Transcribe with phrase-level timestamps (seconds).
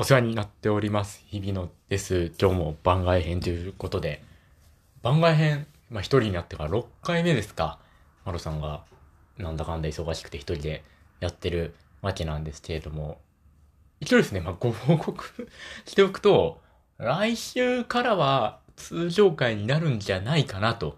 [0.00, 1.22] お世話になっております。
[1.26, 2.32] 日々のです。
[2.40, 4.22] 今日も番外編ということで、
[5.02, 7.78] 番外編、まあ一人になってから6回目ですか。
[8.24, 8.82] マロさんが
[9.36, 10.84] なんだかんだ忙しくて一人で
[11.20, 13.18] やってるわけなんですけれども、
[14.00, 15.50] 一応ですね、まあご 報告
[15.84, 16.62] しておくと、
[16.96, 20.96] 来週からは通常回になるんじゃないかなと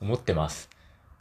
[0.00, 0.70] 思ってます。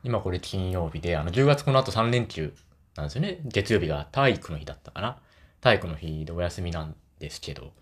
[0.03, 2.55] 今これ金曜日で、あの10月この後3連休
[2.95, 3.37] なんですよね。
[3.43, 5.19] 月曜日が体育の日だったかな。
[5.61, 7.73] 体育の日でお休みなんですけど、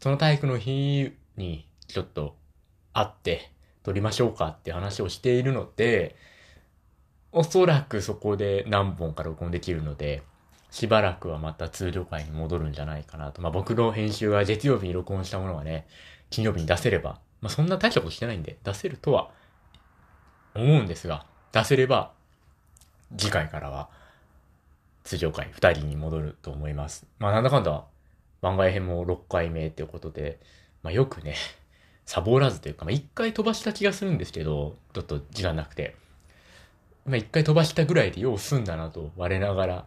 [0.00, 2.36] その体育の日にちょっと
[2.92, 3.50] 会って
[3.82, 6.16] 撮りましょうかって話をしているので、
[7.32, 10.22] おそらくそこで何本か録音できるので、
[10.70, 13.42] しばらくはまた通常回に戻るんじゃないかなと。
[13.42, 15.86] まあ僕の編集は月曜日に録音したものがね、
[16.30, 19.30] 金曜日に出せれば、まあそんな大したことしてないんで、出せるとは
[20.54, 22.12] 思うんですが、出せれば
[23.16, 23.88] 次回からは
[25.04, 27.06] 通常回2人に戻ると思います。
[27.18, 27.84] まあなんだかんだ
[28.44, 30.38] 番外編も6回目っていうことで、
[30.82, 31.34] まあよくね、
[32.04, 35.96] サボらずというか、まあ1回飛ばした気がするんですけど、ちょっと時間なくて。
[37.06, 39.84] まあ1回飛ばしたぐらいでよう済んだなと我ながら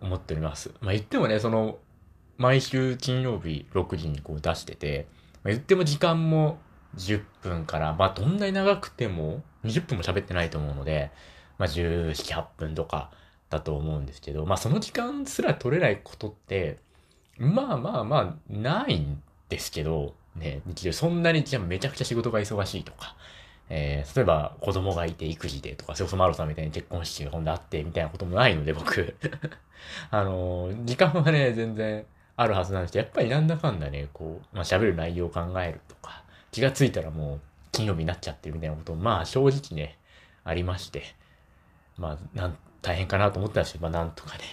[0.00, 0.72] 思っております。
[0.80, 1.78] まあ言ってもね、その、
[2.38, 5.06] 毎週金曜日6時にこう出してて、
[5.44, 6.58] まあ、言っても時間も
[6.96, 11.10] 10分から、まあどんなに長くても20分も喋ってないと思うので、
[11.58, 13.10] まあ17、8分とか
[13.50, 16.78] だと思うんですけど、まあその時間すら取れないことって、
[17.38, 23.16] まあまあまあないんですけど、ね、日常そんなにじゃめちゃくちゃ仕事が忙しいとか、
[23.68, 29.16] えー、例えば子供がいて育児でとか、それこそマロさんみたいに結婚式が今度あってみたいなこともないので僕、
[30.10, 32.04] あのー、時間はね、全然
[32.36, 37.40] あるはずなんですけど、やっぱりなんだかんだね、こう、まあ喋る内容を考えるとか、気がついたらもう
[37.72, 39.98] 金曜日になっちゃってるみたいなこと、まあ正直ね、
[40.44, 41.02] ありまして、
[41.96, 44.44] まあ、なん、大変かなと思ったんですけど、まあなんとかね、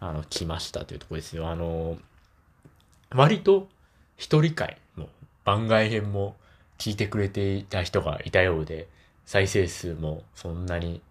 [0.00, 1.48] あの、来ましたというところですよ。
[1.48, 1.98] あのー、
[3.14, 3.68] 割と
[4.16, 5.08] 一人会も
[5.44, 6.36] 番外編も
[6.78, 8.88] 聞いてくれていた人がいたようで、
[9.26, 11.02] 再生数もそんなに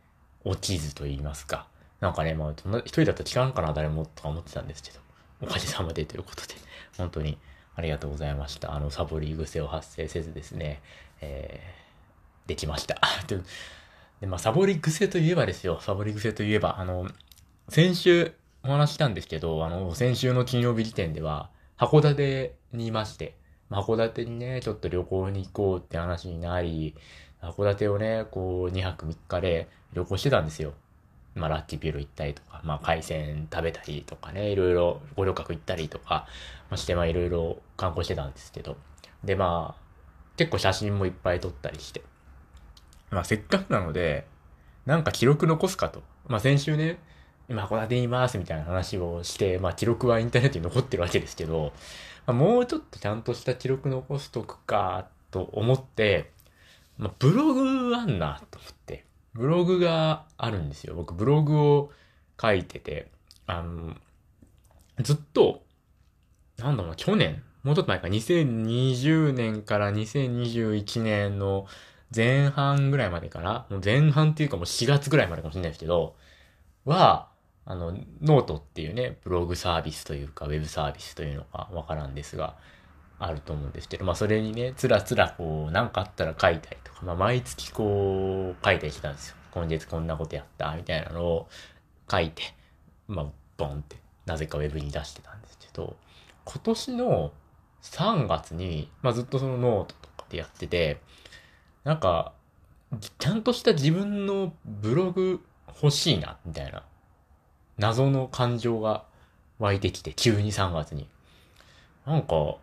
[0.44, 1.68] 落ちずと言いますか。
[2.00, 5.00] なんかね、まあ、一人だったら聞かんかな、誰も、とか思ってたんですけど、
[5.42, 6.56] おかげさまでということで、
[6.98, 7.38] 本当に
[7.76, 8.74] ありがとうございました。
[8.74, 10.82] あの、サボり癖を発生せずですね、
[11.22, 13.00] えー、できました。
[14.22, 17.10] で、まあ、サボり癖といえばですよ、サボり癖といえば、あの、
[17.68, 18.34] 先週
[18.64, 21.50] お話したんですけど、あの、先週の金曜日時点では、
[21.80, 23.36] 函館にいまして、
[23.72, 26.94] 函館にね、ちょっと旅行に行こうって話になり、
[27.42, 30.74] 函館をね、こう、2泊3日で旅行してたんですよ。
[31.36, 36.28] まあ、ラッキービル行ったりとか、まあ、海鮮食べたりとかね、いろいろ五稜郭行ったりとか、
[36.70, 38.76] まあ、して、まあ、いろいろ観光してたんですけど。
[39.24, 39.82] で、まあ、
[40.36, 42.02] 結構写真もいっぱい撮ったりして。
[43.10, 44.28] まあ、せっかくなので、
[44.86, 46.04] なんか記録残すかと。
[46.28, 47.00] まあ、先週ね、
[47.50, 51.74] 今函館にいますみたいな話をして、まあ記録はインターネットに残ってるわけですけど、
[52.26, 56.32] まあ、もうちょっとちゃんとした記録残しとくかと思って、
[56.98, 60.96] まあブログあんなと思って、ブログがあるんですよ。
[60.96, 61.92] 僕ブログを
[62.40, 63.10] 書いてて、
[63.48, 63.96] あの、
[65.02, 65.64] ずっと、
[66.58, 71.66] なんだろう、去年、もうちょっと前か、2020年から2021年の
[72.16, 76.16] 前半ぐらいまでかな、もう前半っていうかもう4月ぐらいまでかもしれないですけど、
[76.86, 77.30] は、
[77.66, 82.56] あの、ノートっていうね、ブログサービスというか、ウェブサービスというのかわからんですが、
[83.20, 89.36] あると思うんですけど、まあそれにね、つらつらこう、なんかあったら書いたりとか、まあ毎月こう、書いたりしてたんですよ。
[89.52, 91.50] 今月こんなことやった、みたいなのを
[92.10, 92.44] 書いて、
[93.08, 93.26] まあ、
[93.58, 95.96] ボンって、なぜかウェブに出してたんですけど、
[96.46, 97.32] 今年の
[97.82, 101.02] 3月に、まあずっとそのノートとかでやってて、
[101.84, 102.34] なんか、
[103.20, 106.84] ちゃんとした自分のブログ欲しいな、みたいな
[107.80, 109.06] 謎の感情が
[109.58, 111.08] 湧いてきて、急に3月に。
[112.06, 112.58] なんか、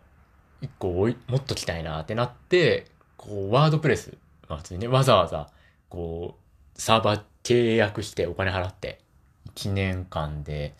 [0.61, 2.85] 一個おい持っときたいなってなって、
[3.17, 4.17] こう、ワードプレス、
[4.47, 5.49] まあ普通にね、わざわざ、
[5.89, 8.99] こう、サーバー契約してお金払って、
[9.55, 10.75] 1年間で、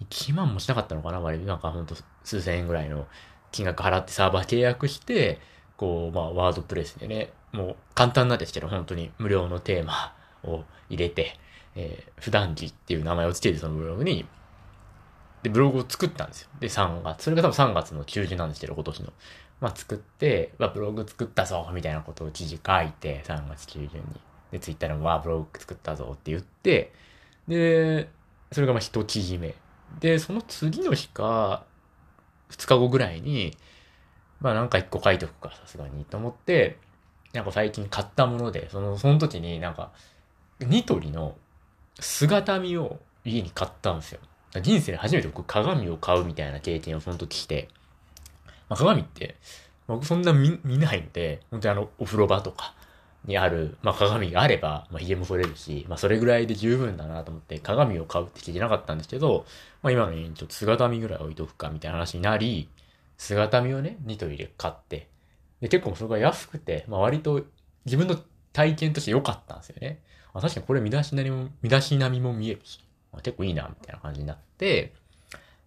[0.00, 1.94] 1万もしなかったのかな割となんかほんと
[2.24, 3.06] 数千円ぐらいの
[3.52, 5.40] 金額払ってサーバー契約して、
[5.76, 10.14] こう、まあ、ワードプレスでね、もう簡単なんですけど、本当に無料のテーマ
[10.44, 11.38] を入れて、
[11.74, 14.26] えー、普段着っていう名前をつけてそのブログに、
[15.42, 16.48] で、ブログを作ったんですよ。
[16.60, 19.12] で、3月、それが多分3月の中旬なんですけど、今年の。
[19.60, 24.20] まあ、作って、まあ、ブログ作ったぞ、みたいなことを記事書いて、3月中旬に。
[24.50, 26.92] で、ツイッターでも、わあ、ブログ作ったぞって言って、
[27.48, 28.08] で、
[28.52, 29.54] それがまあ、一記事目。
[29.98, 31.64] で、その次の日か、
[32.50, 33.56] 2日後ぐらいに、
[34.40, 36.78] まあ、なんか1個書いとくか、さすがに、と思って、
[37.32, 39.92] なんか最近買ったもので、その、その時になんか、
[40.60, 41.36] ニトリの
[42.00, 44.20] 姿見を家に買ったんですよ。
[44.60, 47.68] 人生で初めて僕鏡を買うみたいな経験をその時して、
[48.68, 49.36] まあ、鏡って、
[49.86, 52.74] 僕そんな見見ないので、本当にあの、お風呂場とか
[53.24, 59.46] にある、まあ、鏡があれば、まあ、髭も剃れるし、まあ、それぐらいで十分だなと思って鏡を買うって聞いてなかったんですけど、
[59.82, 62.68] まあ、今のようにちょっと姿見ぐらい置いとくかみたいな話になり、
[63.16, 65.08] 姿見をね、ニトリで買って、
[65.60, 67.44] で、結構それが安くて、まあ、割と
[67.84, 68.16] 自分の
[68.52, 70.00] 体験として良かったんですよね。
[70.34, 72.80] あ確かにこれ身だしなみも、身だしなみも見えるし、
[73.12, 74.92] まあ、結構いいな、みたいな感じになって、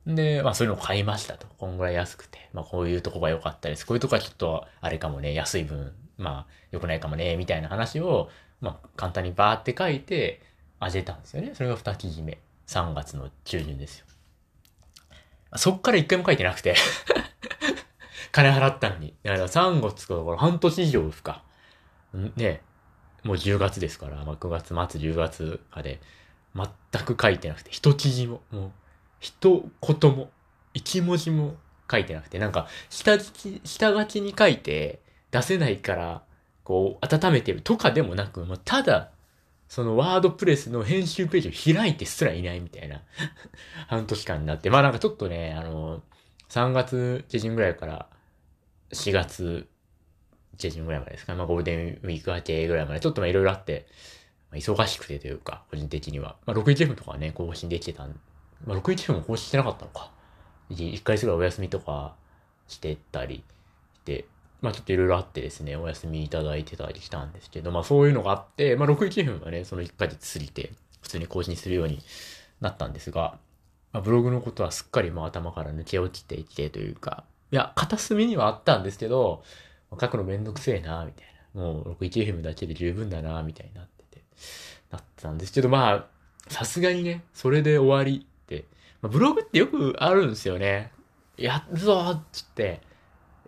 [0.07, 1.47] で、まあそういうのを買いましたと。
[1.57, 2.50] こんぐらい安くて。
[2.53, 3.85] まあこういうとこが良かったです。
[3.85, 8.29] こういうとこはちょっと、あれかもね、安い分、まあ良くないかもね、みたいな話を、
[8.62, 10.41] まあ簡単にバーって書いて、
[10.79, 11.51] あげたんですよね。
[11.56, 12.38] それが二記事目。
[12.67, 14.06] 3月の中旬ですよ。
[15.56, 16.75] そっから一回も書いてなくて
[18.33, 19.13] 金払ったのに。
[19.23, 21.44] だから3月から半年以上ですか。
[22.13, 22.62] ね、
[23.25, 26.00] もう10月ですから、まあ、9月末、10月かで、
[26.56, 28.72] 全く書いてなくて、一記事も、もう、
[29.19, 30.30] 一言も、
[30.75, 31.56] 一文字も
[31.92, 35.01] 書いてなくて、なんか、下書き、下書きに書いて、
[35.31, 36.22] 出せないから、
[36.63, 39.10] こう、温めてるとかでもなく、もうただ、
[39.68, 43.01] そのワードプレスの編集ページを開いてすらいないみたいな
[43.89, 46.04] 半年間になって、まあなんかちょっとね、あの、
[46.50, 48.07] 3月下旬ぐらいから
[48.92, 49.68] 4月
[50.57, 53.85] 下旬ぐらいまでですか、まあゴールデンウィーク明けぐらいまで、ちょっとまあいろいろあって、
[54.51, 56.35] まあ、忙しくてというか、個人的には。
[56.45, 58.19] まあ 61F とかね、更新できてたん
[58.65, 60.11] まあ、61分も更新してなかったのか。
[60.69, 62.15] 1回すぐらいお休みとか
[62.67, 63.43] してたり
[63.93, 64.25] して、
[64.61, 70.71] まあちょっといろいろあってですね、お休みいただいてたりしたんですけど、まあそういうのがあって、まあ61分はね、その1ヶ月過ぎて、
[71.01, 72.01] 普通に更新するように
[72.61, 73.37] なったんですが、
[73.93, 79.43] まあ、ブログのことはすっかりもう頭から抜け落ちていてというか、いや、片隅にはあったんですけど、
[80.00, 81.62] 書くのめんどくせえな、みたいな。
[81.62, 84.24] もう 61FM だけで十分だな、みたいになってて、
[84.92, 86.06] なってたんですけど、まあ、
[86.50, 88.36] さすがにね、それで終わりって
[89.06, 90.92] まあ、ブログってよくあるんですよね。
[91.38, 92.81] やっぞっつって、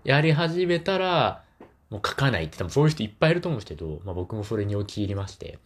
[0.03, 1.43] やり始めたら、
[1.89, 5.57] もう書かないって多分そういう人いっぱいいると思うんですけど、まあ僕もそれに陥りまして。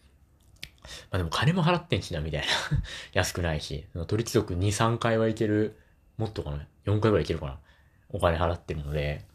[1.10, 2.46] まあでも金も払ってんしな、みたいな。
[3.12, 3.84] 安くないし。
[4.06, 5.76] 取引族2、3回はいける。
[6.16, 7.58] もっとかな ?4 回ぐらいいけるかな？
[8.08, 9.26] お金払ってるので、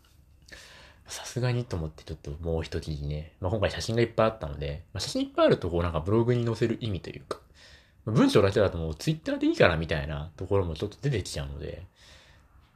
[1.08, 3.34] さすがにと思ってちょっともう一記事ね。
[3.40, 7.40] まあ今回写真がいっぱいあったので、まあ写真いっぱいあるとこうなんかブログに載せる意味というか、
[8.06, 11.86] 文章だけだともうツイッターでいいかなみたいなところもちょっと出てきちゃうので、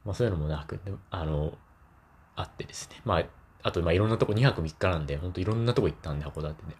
[0.04, 0.80] まあそういうのもなく、
[1.10, 1.54] あの、
[2.36, 3.00] あってですね。
[3.04, 3.24] まあ、
[3.62, 6.76] あと、まあいろんなとこ2泊3日なんで、ほんといろんなとこ行ったんで、函館で。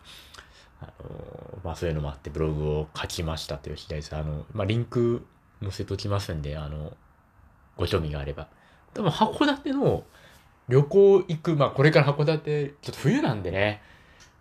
[0.81, 4.17] あの、まあそういうのもあってブログを書きましたという次第です。
[4.17, 5.25] あの、まあリンク
[5.63, 6.97] 載せときますんで、あの、
[7.77, 8.49] ご興味があれば。
[8.95, 10.05] 多分函館の
[10.69, 13.83] 旅行行く、まあこれから函館、ちょっと冬なんでね、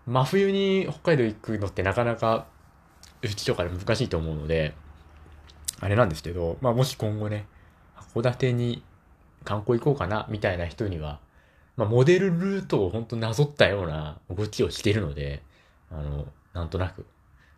[0.06, 2.48] 真冬に北海道行くのってなかなか
[3.22, 4.74] うちとかで難しいと思うので、
[5.80, 7.46] あれなんですけど、まあもし今後ね、
[8.14, 8.84] 函館に
[9.44, 11.20] 観光行こうかな、みたいな人には、
[11.78, 15.42] まあモデルルートを本当なぞったような動きをしているので、
[15.92, 17.06] あの、なんとなく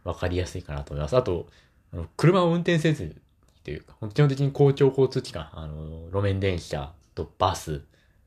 [0.04, 1.18] わかりやすいかなと思います。
[1.18, 1.48] あと、
[1.94, 3.16] あの車を運転せず
[3.64, 7.82] というか、基本的に公共交通機関、あの、路面電車とバス、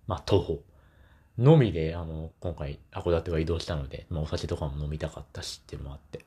[0.06, 0.62] まあ徒歩
[1.38, 6.24] のみで、あの、今回函館は移動したので、まあお酒とかも飲みたかったしっていうのもあって、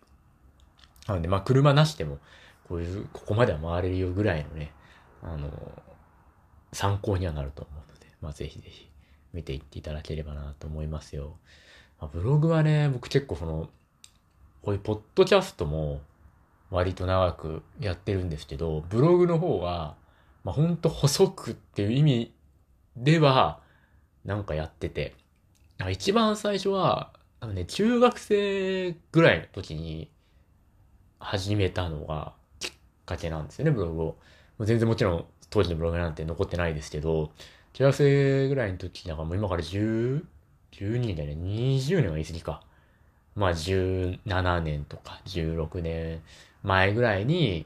[1.09, 2.19] なので、まあ、車なしでも、
[2.67, 4.71] こういう、ここまでは回れるよぐらいのね、
[5.23, 5.49] あの、
[6.71, 8.89] 参考にはなると思うので、まあ、ぜひぜひ
[9.33, 11.37] 見ていっていただければなと思いますよ。
[11.99, 13.69] まあ、ブログはね、僕結構その、
[14.61, 16.01] こういうポッドキャストも
[16.69, 19.95] 割と長くやってるんですけど、ブログの方は、
[20.43, 22.33] まあ、ほんと細くっていう意味
[22.95, 23.61] では、
[24.25, 25.15] なんかやってて、
[25.89, 30.09] 一番最初は、あのね、中学生ぐらいの時に、
[31.19, 32.71] 始めたのがきっ
[33.05, 34.17] かけなんですよね、ブログを。
[34.61, 37.31] 全然もちろん当時のブログなんて残ってないですけど、
[37.73, 40.23] 中学生ぐらいの時だかもう今から10、
[40.71, 41.35] 12年だよね。
[41.35, 42.63] 20年は言い過ぎか。
[43.35, 46.21] まあ17年とか16年
[46.63, 47.65] 前ぐらいに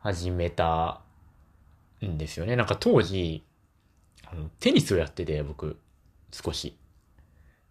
[0.00, 1.00] 始めた
[2.04, 2.56] んですよね。
[2.56, 3.44] なんか当時、
[4.36, 5.76] のテニスをやってて僕、
[6.30, 6.76] 少し。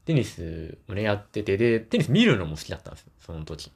[0.06, 3.72] テニスをね、やってて、で、テニス見るのも好きだったんですよ、その時。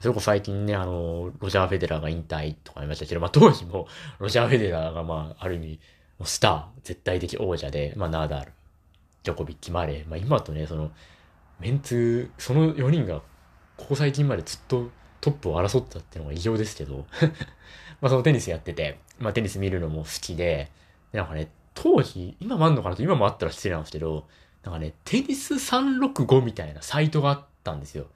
[0.00, 3.86] それこそ最近ね、あの、ロジャー・フェデラーが引退とか言いましたけど、まあ当時も、
[4.18, 5.80] ロジャー・フェデラーがまあ、ある意味、
[6.24, 8.52] スター、絶対的王者で、まあナダル、
[9.22, 10.90] ジョコビッチ、マレー、まあ今とね、その、
[11.60, 13.22] メンツ、その4人が、
[13.76, 14.90] ここ最近までずっと
[15.20, 17.06] トップを争ったっていうのが異常ですけど。
[18.00, 20.70] まあそのテニスやってて、まあテニス見るのも好きで、
[21.12, 24.26] でなんかね、当時、今もあんのかなと今もあったら失礼なんですけど、
[24.62, 28.06] なんかね、テニス365みたいなサイトがあったんですよ。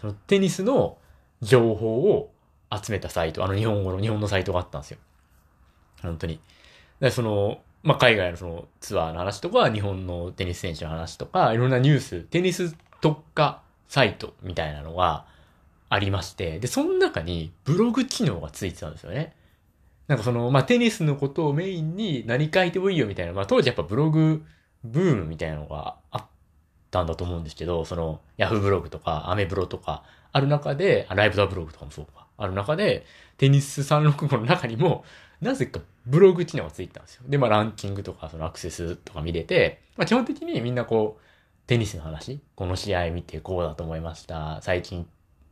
[0.00, 0.98] そのテニスの
[1.42, 2.30] 情報を
[2.70, 4.98] 集めたサイト、あの日本語の、日本のサイトがあったんですよ。
[6.02, 6.40] 本当に。
[7.00, 15.26] で、その、まあ、海外のそのツアーの話とか、日本のテニス選手の話とか、いろんなニュース、テニス特化サイトみたいなのが
[15.88, 19.34] ありまして、で、その中にブログ機能がついてたんですよね。
[20.12, 24.44] なんかその、まあ、テニスのことをメインに何書いてもいいよみたいな、まあ、当時やっぱブログ
[24.84, 26.24] ブームみたいなのがあっ
[26.90, 30.02] たんだと思うんですけど、その、ヤフーブログとか、アメブロとか、
[30.32, 33.06] ある中で、ライブダブログとかもそうか、ある中で、
[33.38, 35.02] テニス365の中にも、
[35.40, 37.22] なぜかブログ機能がついてたんですよ。
[37.26, 44.60] で、まあランキングとかそのアクセスとか見れて、まあ基本的にみんなこう、テニスの話、この試合見てこうだと思いました。
[44.60, 45.06] 最近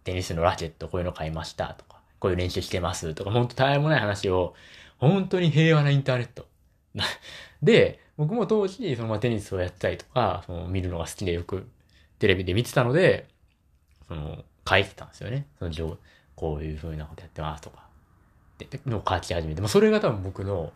[0.05, 1.90] テニスのラケットこういうの買いましたとか、
[2.21, 4.55] こういう練習してますとか、ほんと絶えもない話を、
[4.99, 6.47] 本当に平和なインターネット。
[7.63, 11.69] で、僕も当時、そのまあテニスをやったりとか、その見るのが好きでよく
[12.19, 13.27] テレビで見てたので、
[14.07, 15.47] その書いてたんですよね。
[15.59, 15.99] その情
[16.37, 17.91] こういう風なことやってますとか。
[18.63, 20.73] ってのを書き始めて、まあ、それが多分僕の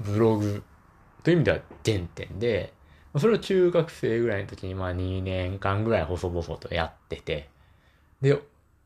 [0.00, 0.62] ブログ
[1.24, 2.72] という意味では原点で、
[3.16, 7.48] それを中学生ぐらいの時にまあ2年間ぐらい細々とやってて、
[8.20, 8.40] で、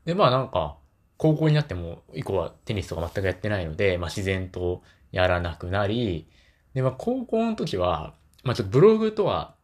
[0.05, 0.77] でまあなんか、
[1.19, 4.83] 高校になっても以降はテニスとか全くやってないので、まあ自然と
[5.13, 6.27] やらなくなり、
[6.75, 9.55] で、まあ高校の時は、まあちょっとブログとは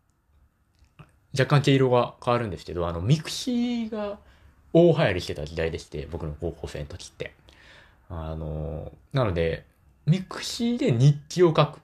[1.37, 4.19] 若干毛色が変わるんですけど、あの、 mixi が
[4.73, 7.33] 大流行りしてた時代でして、僕の高校生の時って。
[8.09, 9.65] あの、なので、
[10.07, 11.81] mixi で日記を書くっ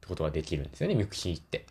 [0.00, 1.64] てことができるんですよね、 mixi って。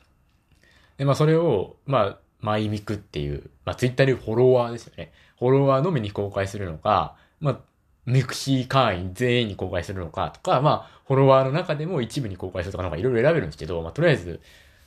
[0.97, 5.11] で、まあそれを、まあ、マイミクっていう、まあツイッターでフォロワーですよね。
[5.37, 7.59] フォロワーのみに公開するのか、まあ、
[8.05, 14.41] mixi 会員全員に公開するのかとか、まあ、フォロワーの中でも一部に公開するとかなんかいろいろ選べるんですけど、まあとりあえず、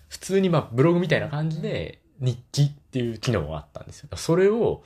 [0.08, 4.08] 普通にまあブログみたいな感じで日記っていう機能があったんですよ。
[4.16, 4.82] それを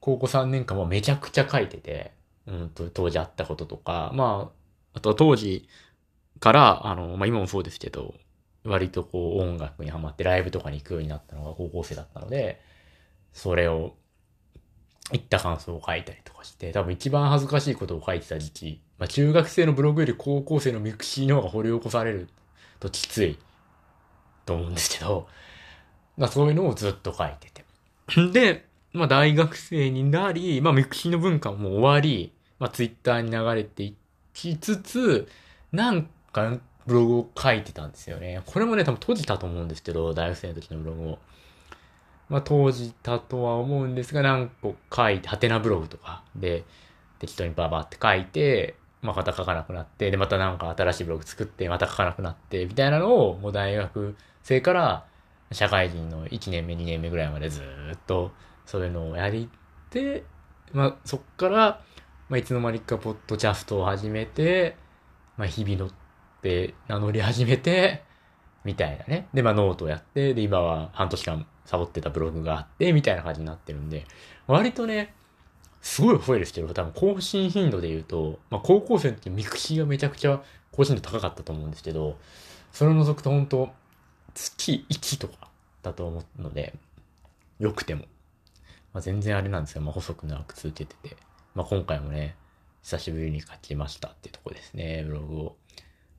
[0.00, 2.12] 高校3年間はめちゃくちゃ書いてて、
[2.46, 4.50] うんと、当時あったこととか、ま
[4.94, 5.68] あ、あと当時
[6.40, 8.14] から、あの、まあ今もそうですけど、
[8.64, 12.60] 割とこう音楽にハマってライブとかに行くようになったのが高校生だったので、
[13.32, 13.94] それを、
[15.12, 22.28] 行った感想を書いたりとかして、多分一番恥ずかしいことを書いてた時期、まあ中学生のブログより高校生の mixi の方が掘り起こされる
[22.78, 23.38] ときつい
[24.46, 25.26] と思うんですけど、
[26.16, 27.64] まあそういうのをずっと書いてて。
[28.32, 33.96] で、まあ大学生になり、まあ mixi の文化も終わり、まあツイッターに流れてい
[34.34, 35.28] きつつ、
[35.72, 38.42] なんかブログを書いてたんですよね。
[38.46, 41.18] これもね、多分閉じたと思うんですけど、大学生の時のブログを。
[42.30, 46.64] まあ閉じたとは思うんですが、何個書いて、ハテナブログとかで
[47.18, 55.04] 適当にババって書いて、まあまた書かなくなって、で、またなんか新しいブログ作って、また書かなくなって、みたいなのを、もう大学生から
[55.52, 58.30] 社会人の1年目、2年目ぐらいまでずっと
[58.64, 59.50] そういうのをやり
[59.90, 60.22] て、
[60.72, 61.82] まあ、そっから、
[62.28, 64.76] まあ、いつの間にかポッドキャストを始めて、
[65.36, 65.90] まあ、日々乗っ
[66.42, 68.04] て名乗り始めて、
[68.62, 69.28] みたいなね。
[69.34, 74.04] で、まあ、ノートをやって、で、今は半年間サボってたブログがあって、みたいな感じになってるんで、
[74.48, 75.14] 割とね、
[75.80, 82.18] すごい増えるですけど、多分更新頻度で言うと、まあ、高校生の時 mixi がめちゃくちゃ更新度高かったと思うんですけど、
[82.72, 83.70] それを除くと本当
[84.34, 85.48] 月1とか
[85.84, 86.74] だと思うので、
[87.60, 88.06] 良くても。
[88.92, 89.82] まあ、全然あれなんですよ。
[89.82, 91.16] まあ、細く長く続けてて。
[91.54, 92.34] まあ、今回もね、
[92.82, 95.56] 久しぶりに書きましたってとこですね、ブログを。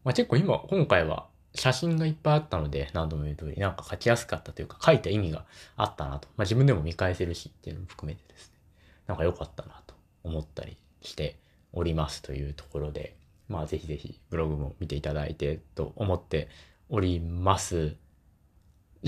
[0.05, 6.27] まあ、結構今、今回は写真がいっぱいあったので、何度も言う通り、なんか書きやすかったというか、書いた意味があったなと。
[6.38, 8.60] まあ、自分でも見返せるしっていうのも含めてですね、
[9.08, 9.93] なんか良かったなと
[10.24, 11.38] 思ったりして
[11.74, 13.15] おりますというところで、
[13.50, 16.48] まあ、ぜひぜひブログも見ていただいてと思って
[16.89, 17.96] おります。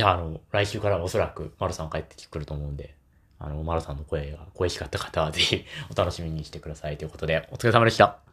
[0.01, 2.95] あ、の、来週からおそらく、丸さん帰ってくると思うんで、
[3.39, 8.32] あの、マロさんの声が恋しかった方はぜひお楽しみにしてくださいということで、お疲れ様でした。